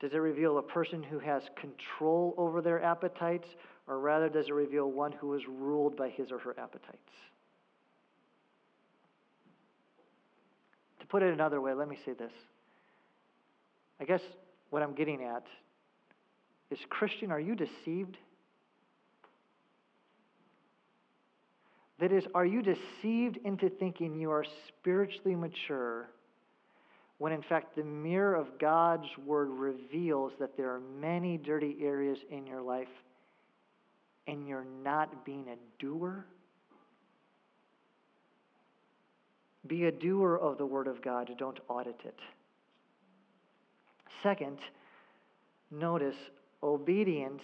[0.00, 3.48] Does it reveal a person who has control over their appetites,
[3.86, 6.98] or rather, does it reveal one who is ruled by his or her appetites?
[11.00, 12.32] To put it another way, let me say this.
[14.00, 14.22] I guess
[14.70, 15.44] what I'm getting at
[16.70, 18.16] is Christian, are you deceived?
[21.98, 26.08] That is, are you deceived into thinking you are spiritually mature
[27.18, 32.18] when in fact the mirror of God's word reveals that there are many dirty areas
[32.30, 32.88] in your life
[34.26, 36.24] and you're not being a doer?
[39.66, 42.18] Be a doer of the word of God, don't audit it.
[44.22, 44.58] Second,
[45.70, 46.16] notice
[46.62, 47.42] obedience.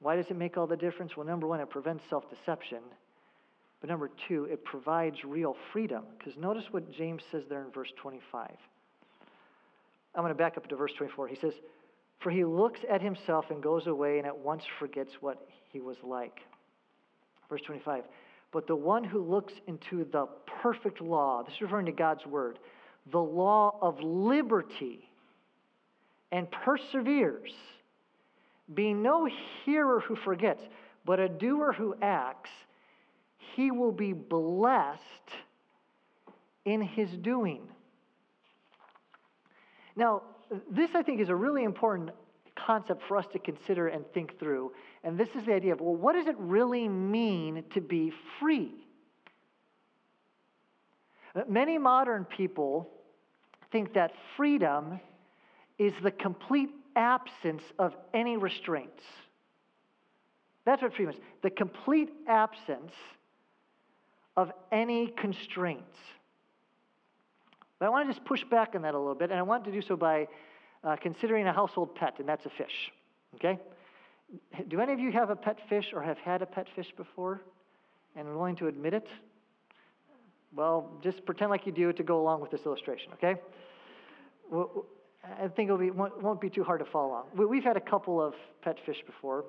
[0.00, 1.16] Why does it make all the difference?
[1.16, 2.80] Well, number one, it prevents self deception.
[3.80, 6.04] But number two, it provides real freedom.
[6.18, 8.50] Because notice what James says there in verse 25.
[10.14, 11.28] I'm going to back up to verse 24.
[11.28, 11.52] He says,
[12.20, 15.98] For he looks at himself and goes away and at once forgets what he was
[16.02, 16.40] like.
[17.50, 18.04] Verse 25.
[18.50, 20.26] But the one who looks into the
[20.62, 22.58] perfect law, this is referring to God's word,
[23.12, 25.08] the law of liberty,
[26.32, 27.52] and perseveres,
[28.72, 29.28] being no
[29.64, 30.62] hearer who forgets,
[31.04, 32.50] but a doer who acts,
[33.54, 35.00] he will be blessed
[36.64, 37.62] in his doing.
[39.94, 40.22] Now,
[40.70, 42.10] this I think is a really important
[42.56, 44.72] concept for us to consider and think through.
[45.04, 48.74] And this is the idea of well, what does it really mean to be free?
[51.48, 52.88] Many modern people
[53.70, 55.00] think that freedom
[55.78, 59.02] is the complete absence of any restraints.
[60.64, 62.92] That's what freedom is the complete absence
[64.36, 65.96] of any constraints.
[67.78, 69.64] But I want to just push back on that a little bit, and I want
[69.66, 70.26] to do so by
[70.82, 72.92] uh, considering a household pet, and that's a fish.
[73.36, 73.58] Okay?
[74.68, 77.42] Do any of you have a pet fish or have had a pet fish before
[78.16, 79.06] and willing to admit it?
[80.54, 83.40] Well, just pretend like you do to go along with this illustration, okay?
[85.42, 87.24] I think it be, won't be too hard to follow.
[87.34, 89.44] We've had a couple of pet fish before,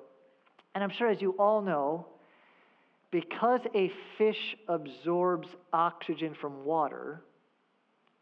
[0.74, 2.06] and I'm sure as you all know,
[3.10, 7.22] because a fish absorbs oxygen from water,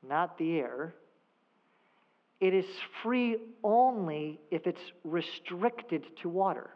[0.06, 0.94] not the air,
[2.40, 2.66] it is
[3.02, 6.70] free only if it's restricted to water.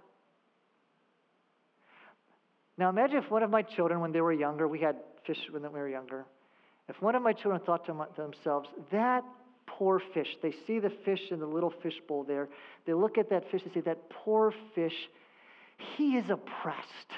[2.78, 5.62] Now imagine if one of my children, when they were younger, we had fish when
[5.62, 6.24] we were younger,
[6.88, 9.22] if one of my children thought to themselves, that
[9.80, 12.50] poor fish, they see the fish in the little fish bowl there,
[12.84, 15.08] they look at that fish and say, that poor fish,
[15.96, 17.10] he is oppressed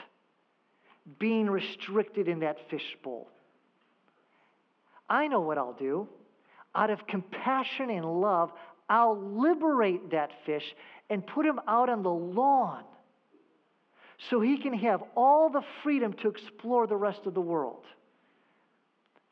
[1.18, 3.27] being restricted in that fishbowl.
[5.11, 6.07] I know what I'll do.
[6.72, 8.53] Out of compassion and love,
[8.88, 10.64] I'll liberate that fish
[11.11, 12.85] and put him out on the lawn
[14.31, 17.83] so he can have all the freedom to explore the rest of the world.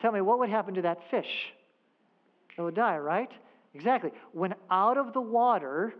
[0.02, 1.52] Tell me, what would happen to that fish?
[2.56, 3.30] It would die, right?
[3.74, 4.10] Exactly.
[4.32, 5.94] When out of the water,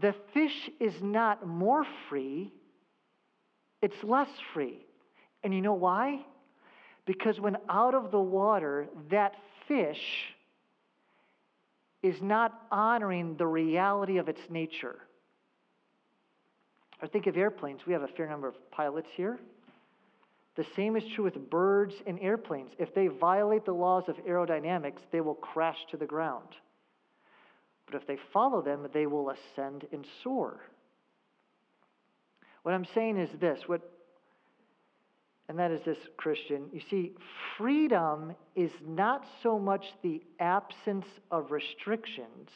[0.00, 2.52] the fish is not more free,
[3.80, 4.86] it's less free.
[5.42, 6.24] And you know why?
[7.04, 9.34] Because when out of the water, that
[9.66, 10.34] fish
[12.02, 14.96] is not honoring the reality of its nature.
[17.00, 17.80] Or think of airplanes.
[17.86, 19.40] We have a fair number of pilots here.
[20.54, 22.72] The same is true with birds and airplanes.
[22.78, 26.48] If they violate the laws of aerodynamics, they will crash to the ground.
[27.86, 30.60] But if they follow them, they will ascend and soar.
[32.62, 33.82] What I'm saying is this, what
[35.48, 36.70] and that is this, Christian.
[36.72, 37.12] You see,
[37.58, 42.48] freedom is not so much the absence of restrictions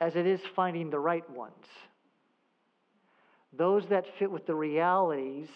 [0.00, 1.66] as it is finding the right ones.
[3.52, 5.48] Those that fit with the realities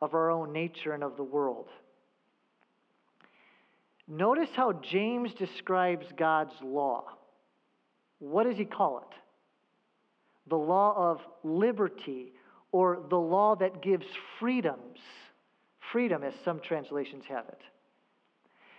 [0.00, 1.68] of our own nature and of the world.
[4.06, 7.04] Notice how James describes God's law.
[8.20, 9.18] What does he call it?
[10.48, 12.32] the law of liberty,
[12.72, 14.06] or the law that gives
[14.38, 14.98] freedoms.
[15.92, 17.60] Freedom, as some translations have it.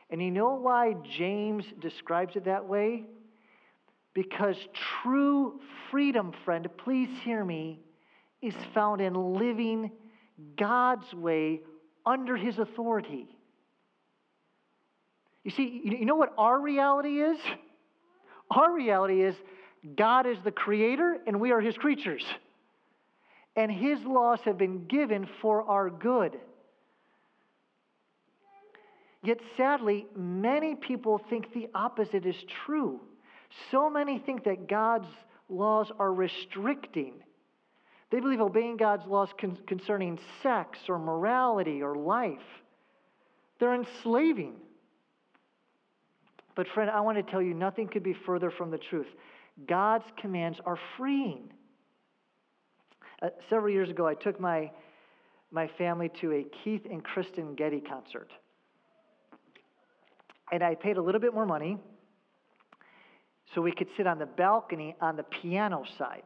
[0.10, 3.06] And you know why James describes it that way?
[4.14, 4.56] Because
[5.02, 5.60] true
[5.90, 7.80] freedom, friend, please hear me,
[8.42, 9.92] is found in living
[10.58, 11.62] God's way
[12.06, 13.28] under His authority.
[15.44, 17.38] You see, you know what our reality is?
[18.52, 19.36] Our reality is
[19.96, 22.24] God is the creator and we are His creatures.
[23.56, 26.38] And His laws have been given for our good.
[29.24, 33.02] Yet sadly, many people think the opposite is true.
[33.72, 35.08] So many think that God's
[35.50, 37.14] laws are restricting.
[38.12, 42.38] They believe obeying God's laws con- concerning sex or morality or life.
[43.60, 44.56] They're enslaving.
[46.56, 49.08] But, friend, I want to tell you nothing could be further from the truth.
[49.68, 51.52] God's commands are freeing.
[53.22, 54.72] Uh, several years ago, I took my,
[55.52, 58.32] my family to a Keith and Kristen Getty concert.
[60.52, 61.78] And I paid a little bit more money
[63.54, 66.24] so we could sit on the balcony on the piano side.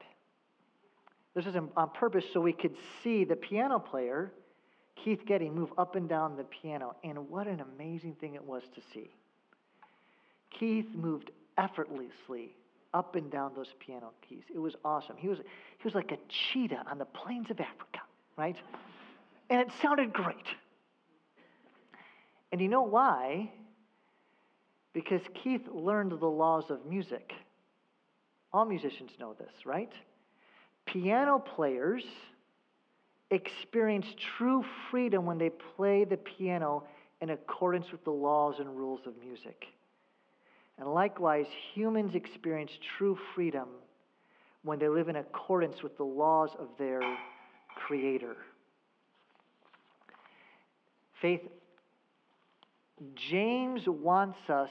[1.35, 4.31] This is on purpose so we could see the piano player,
[4.95, 6.95] Keith Getty, move up and down the piano.
[7.03, 9.09] And what an amazing thing it was to see.
[10.51, 12.55] Keith moved effortlessly
[12.93, 14.43] up and down those piano keys.
[14.53, 15.17] It was awesome.
[15.17, 18.01] He was, he was like a cheetah on the plains of Africa,
[18.37, 18.55] right?
[19.49, 20.47] And it sounded great.
[22.51, 23.49] And you know why?
[24.93, 27.33] Because Keith learned the laws of music.
[28.51, 29.91] All musicians know this, right?
[30.85, 32.03] Piano players
[33.31, 34.05] experience
[34.37, 36.83] true freedom when they play the piano
[37.21, 39.65] in accordance with the laws and rules of music.
[40.77, 43.67] And likewise, humans experience true freedom
[44.63, 47.01] when they live in accordance with the laws of their
[47.75, 48.35] Creator.
[51.21, 51.41] Faith
[53.15, 54.69] James wants us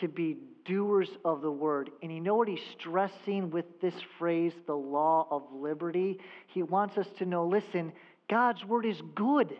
[0.00, 1.90] to be doers of the word.
[2.02, 6.18] And you know what he's stressing with this phrase, the law of liberty?
[6.48, 7.92] He wants us to know listen,
[8.28, 9.56] God's word is good.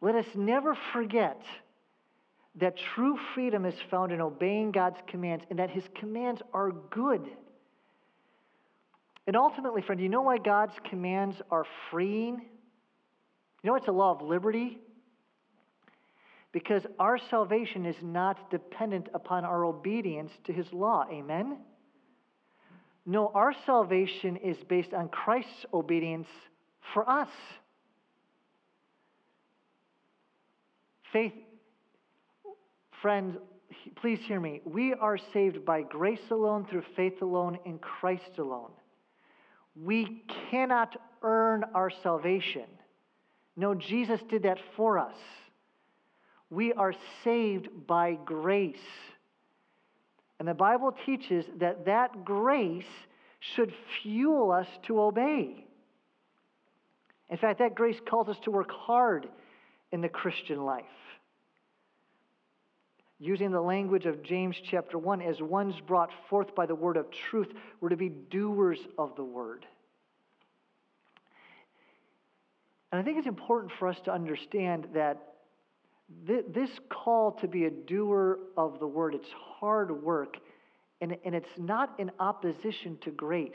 [0.00, 1.40] Let us never forget
[2.56, 7.26] that true freedom is found in obeying God's commands and that his commands are good.
[9.26, 12.42] And ultimately, friend, you know why God's commands are freeing?
[13.62, 14.78] You know it's a law of liberty?
[16.54, 21.04] Because our salvation is not dependent upon our obedience to his law.
[21.10, 21.58] Amen?
[23.04, 26.28] No, our salvation is based on Christ's obedience
[26.94, 27.28] for us.
[31.12, 31.32] Faith,
[33.02, 33.36] friends,
[33.96, 34.60] please hear me.
[34.64, 38.70] We are saved by grace alone, through faith alone, in Christ alone.
[39.74, 42.66] We cannot earn our salvation.
[43.56, 45.16] No, Jesus did that for us.
[46.54, 46.94] We are
[47.24, 48.76] saved by grace.
[50.38, 52.84] And the Bible teaches that that grace
[53.40, 55.66] should fuel us to obey.
[57.28, 59.28] In fact, that grace calls us to work hard
[59.90, 60.84] in the Christian life.
[63.18, 67.06] Using the language of James chapter 1, as ones brought forth by the word of
[67.30, 67.48] truth,
[67.80, 69.66] we're to be doers of the word.
[72.92, 75.33] And I think it's important for us to understand that
[76.08, 80.36] this call to be a doer of the word, it's hard work,
[81.00, 83.52] and, and it's not in opposition to grace.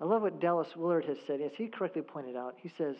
[0.00, 1.40] I love what Dallas Willard has said.
[1.40, 2.96] As he correctly pointed out, he says,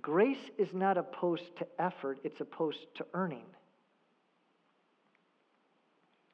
[0.00, 3.44] Grace is not opposed to effort, it's opposed to earning.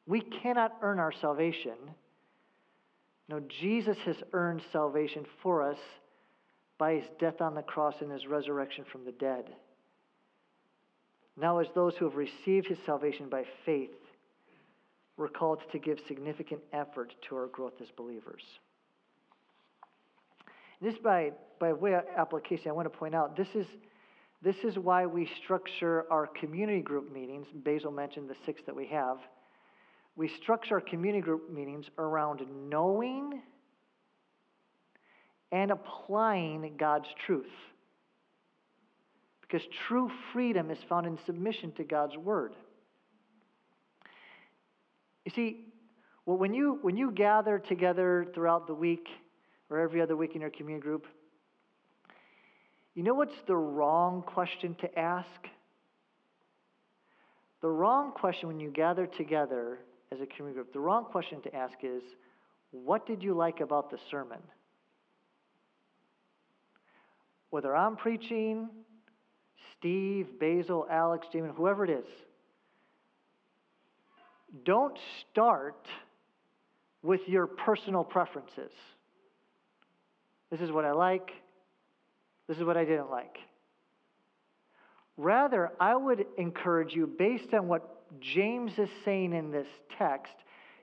[0.06, 1.76] We cannot earn our salvation.
[3.28, 5.78] No, Jesus has earned salvation for us
[6.78, 9.46] by his death on the cross and his resurrection from the dead.
[11.36, 13.90] Now, as those who have received his salvation by faith,
[15.16, 18.42] we're called to give significant effort to our growth as believers.
[20.82, 23.66] Just by, by way of application, I want to point out this is,
[24.42, 27.46] this is why we structure our community group meetings.
[27.54, 29.18] Basil mentioned the six that we have.
[30.16, 33.40] We structure our community group meetings around knowing
[35.52, 37.46] and applying God's truth.
[39.56, 42.54] Because true freedom is found in submission to God's word.
[45.24, 45.68] You see,
[46.26, 49.08] well, when you when you gather together throughout the week
[49.70, 51.06] or every other week in your community group,
[52.94, 55.48] you know what's the wrong question to ask?
[57.62, 59.78] The wrong question when you gather together
[60.12, 62.02] as a community group, the wrong question to ask is,
[62.72, 64.40] what did you like about the sermon?
[67.48, 68.68] Whether I'm preaching
[69.78, 72.06] Steve, Basil, Alex, Damon, whoever it is,
[74.64, 74.98] don't
[75.30, 75.86] start
[77.02, 78.72] with your personal preferences.
[80.50, 81.30] This is what I like.
[82.48, 83.38] This is what I didn't like.
[85.16, 89.66] Rather, I would encourage you, based on what James is saying in this
[89.98, 90.34] text,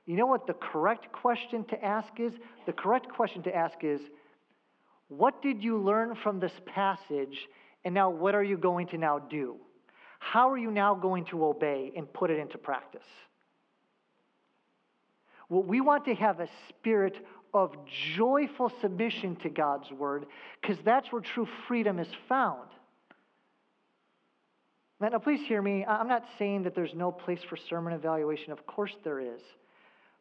[0.06, 2.34] you know what the correct question to ask is?
[2.66, 4.02] The correct question to ask is,
[5.08, 7.48] what did you learn from this passage,
[7.86, 9.58] and now what are you going to now do?
[10.20, 13.06] How are you now going to obey and put it into practice?
[15.50, 17.16] Well, we want to have a spirit
[17.54, 17.76] of
[18.16, 20.26] joyful submission to God's word
[20.62, 22.70] because that's where true freedom is found.
[25.00, 25.84] Now, please hear me.
[25.86, 28.54] I'm not saying that there's no place for sermon evaluation.
[28.54, 29.42] Of course, there is.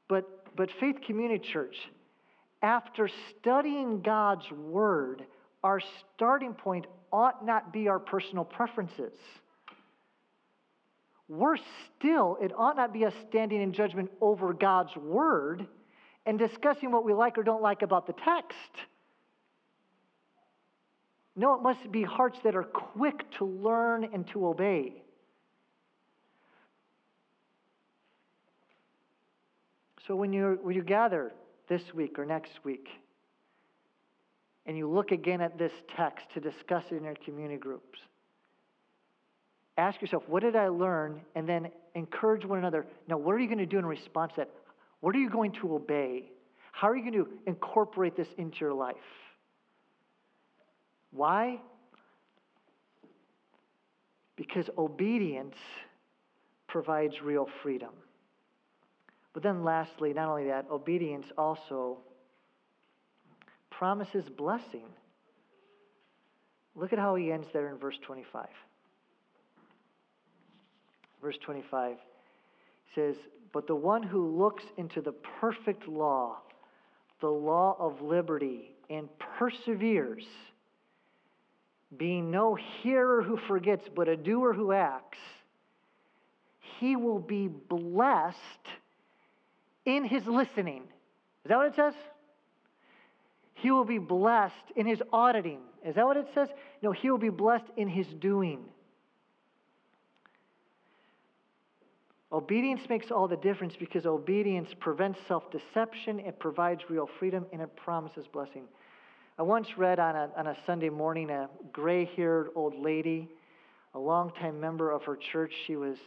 [0.08, 1.76] But, but Faith Community Church,
[2.62, 5.24] after studying God's Word,
[5.62, 5.80] our
[6.14, 9.12] starting point ought not be our personal preferences.
[11.28, 11.56] We're
[11.96, 15.66] still, it ought not be us standing in judgment over God's Word
[16.26, 18.56] and discussing what we like or don't like about the text.
[21.34, 25.02] No, it must be hearts that are quick to learn and to obey.
[30.06, 31.32] So when you, when you gather
[31.68, 32.88] this week or next week,
[34.66, 37.98] and you look again at this text to discuss it in your community groups,
[39.76, 41.20] ask yourself, what did I learn?
[41.34, 42.86] And then encourage one another.
[43.08, 44.50] Now, what are you going to do in response to that?
[45.00, 46.30] What are you going to obey?
[46.70, 48.96] How are you going to incorporate this into your life?
[51.10, 51.60] Why?
[54.36, 55.56] Because obedience
[56.68, 57.90] provides real freedom.
[59.34, 61.98] But then, lastly, not only that, obedience also
[63.83, 64.85] promises blessing.
[66.76, 68.47] Look at how he ends there in verse 25.
[71.20, 71.97] Verse 25
[72.95, 73.16] says,
[73.53, 75.11] But the one who looks into the
[75.41, 76.37] perfect law,
[77.20, 80.26] the law of liberty, and perseveres,
[81.97, 85.18] being no hearer who forgets, but a doer who acts,
[86.78, 88.37] he will be blessed
[89.85, 90.83] in his listening.
[91.45, 91.95] Is that what it says?
[93.62, 95.60] He will be blessed in his auditing.
[95.86, 96.48] Is that what it says?
[96.82, 98.64] No, he will be blessed in his doing.
[102.32, 107.62] Obedience makes all the difference because obedience prevents self deception, it provides real freedom, and
[107.62, 108.64] it promises blessing.
[109.38, 113.28] I once read on a, on a Sunday morning a gray haired old lady,
[113.94, 115.52] a longtime member of her church.
[115.68, 115.98] She was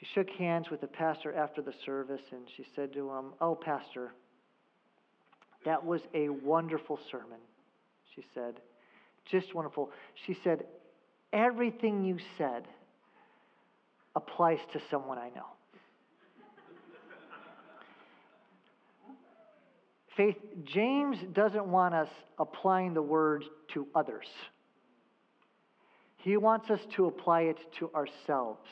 [0.00, 3.54] she shook hands with the pastor after the service and she said to him, Oh,
[3.54, 4.10] Pastor,
[5.66, 7.40] that was a wonderful sermon,
[8.14, 8.54] she said.
[9.30, 9.90] Just wonderful.
[10.26, 10.64] She said,
[11.32, 12.66] Everything you said
[14.14, 15.46] applies to someone I know.
[20.16, 22.08] Faith, James doesn't want us
[22.38, 23.44] applying the word
[23.74, 24.26] to others.
[26.18, 28.66] He wants us to apply it to ourselves.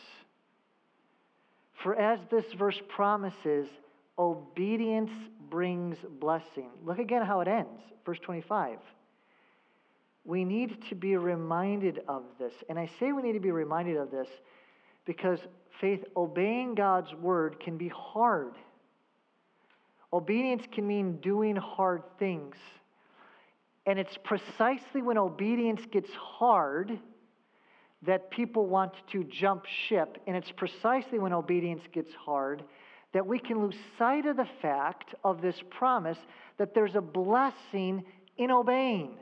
[1.83, 3.69] For as this verse promises,
[4.19, 5.11] obedience
[5.55, 6.69] brings blessing.
[6.85, 8.79] Look again how it ends, verse 25.
[10.25, 12.53] We need to be reminded of this.
[12.69, 14.27] And I say we need to be reminded of this
[15.05, 15.39] because
[15.81, 18.55] faith, obeying God's word can be hard.
[20.13, 22.57] Obedience can mean doing hard things.
[23.87, 26.99] And it's precisely when obedience gets hard
[28.03, 32.65] that people want to jump ship, and it's precisely when obedience gets hard
[33.15, 36.19] that we can lose sight of the fact of this promise
[36.59, 38.05] that there's a blessing
[38.37, 39.17] in obeying.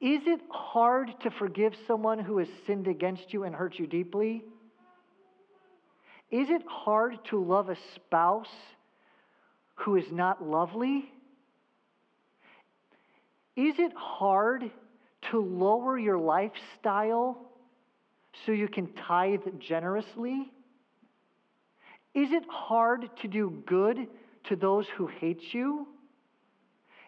[0.00, 4.42] Is it hard to forgive someone who has sinned against you and hurt you deeply?
[6.30, 8.46] Is it hard to love a spouse
[9.74, 11.12] who is not lovely?
[13.56, 14.70] Is it hard
[15.30, 17.38] to lower your lifestyle
[18.46, 20.50] so you can tithe generously?
[22.14, 24.08] Is it hard to do good
[24.44, 25.86] to those who hate you?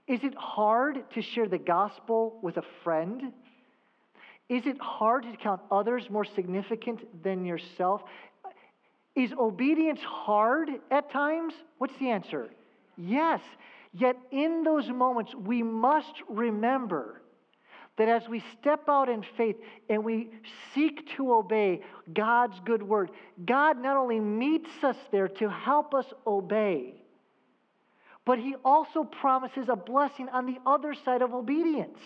[0.06, 3.32] Is it hard to share the gospel with a friend?
[4.48, 8.02] Is it hard to count others more significant than yourself?
[9.14, 11.54] Is obedience hard at times?
[11.78, 12.50] What's the answer?
[12.96, 13.40] Yes.
[13.92, 17.19] Yet in those moments, we must remember
[17.96, 19.56] that as we step out in faith
[19.88, 20.30] and we
[20.74, 21.82] seek to obey
[22.12, 23.10] God's good word,
[23.44, 27.02] God not only meets us there to help us obey,
[28.24, 31.98] but He also promises a blessing on the other side of obedience.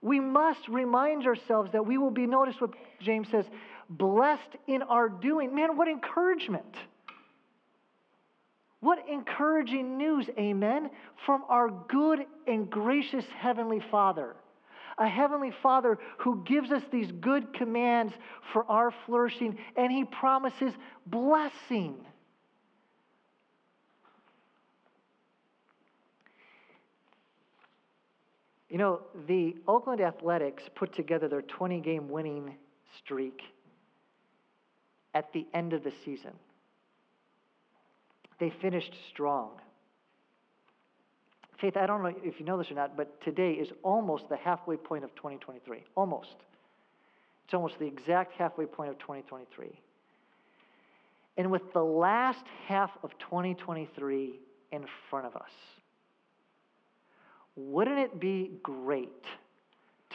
[0.00, 3.46] We must remind ourselves that we will be, notice what James says,
[3.88, 5.54] blessed in our doing.
[5.54, 6.76] Man, what encouragement!
[8.82, 10.90] What encouraging news, amen,
[11.24, 14.34] from our good and gracious Heavenly Father.
[14.98, 18.12] A Heavenly Father who gives us these good commands
[18.52, 20.72] for our flourishing, and He promises
[21.06, 21.94] blessing.
[28.68, 32.56] You know, the Oakland Athletics put together their 20 game winning
[32.98, 33.42] streak
[35.14, 36.32] at the end of the season.
[38.42, 39.50] They finished strong.
[41.60, 44.36] Faith, I don't know if you know this or not, but today is almost the
[44.36, 45.84] halfway point of 2023.
[45.94, 46.34] Almost.
[47.44, 49.68] It's almost the exact halfway point of 2023.
[51.36, 54.40] And with the last half of 2023
[54.72, 55.52] in front of us,
[57.54, 59.22] wouldn't it be great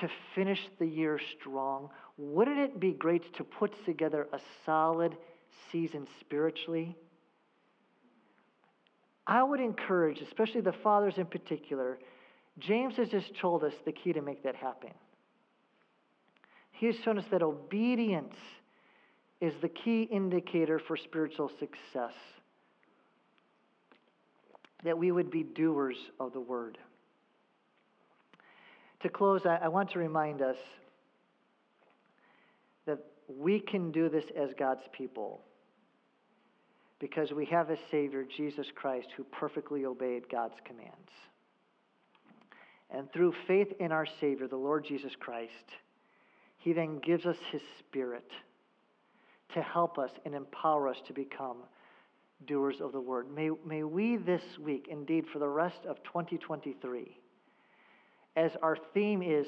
[0.02, 1.92] to finish the year strong?
[2.18, 5.16] Wouldn't it be great to put together a solid
[5.72, 6.98] season spiritually?
[9.28, 12.00] I would encourage, especially the fathers in particular,
[12.60, 14.92] James has just told us the key to make that happen.
[16.72, 18.36] He has shown us that obedience
[19.42, 22.14] is the key indicator for spiritual success.
[24.84, 26.78] That we would be doers of the word.
[29.02, 30.58] To close, I, want to remind us
[32.86, 35.42] that we can do this as God's people
[37.00, 41.12] because we have a Savior, Jesus Christ, who perfectly obeyed God's commands.
[42.90, 45.52] And through faith in our Savior, the Lord Jesus Christ,
[46.58, 48.32] He then gives us His Spirit
[49.54, 51.58] to help us and empower us to become
[52.46, 53.28] doers of the Word.
[53.34, 57.18] May, may we this week, indeed for the rest of 2023,
[58.36, 59.48] as our theme is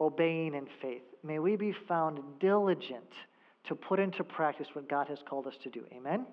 [0.00, 3.04] obeying in faith, may we be found diligent
[3.64, 5.84] to put into practice what God has called us to do.
[5.94, 6.26] Amen?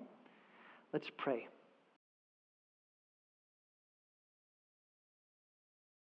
[0.92, 1.46] Let's pray.